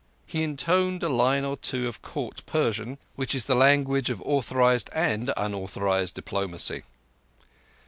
He 0.25 0.41
intoned 0.41 1.03
a 1.03 1.09
line 1.09 1.45
or 1.45 1.55
two 1.55 1.87
of 1.87 2.01
Court 2.01 2.43
Persian, 2.47 2.97
which 3.15 3.35
is 3.35 3.45
the 3.45 3.53
language 3.53 4.09
of 4.09 4.19
authorized 4.23 4.89
and 4.95 5.31
unauthorized 5.37 6.15
diplomacy. 6.15 6.81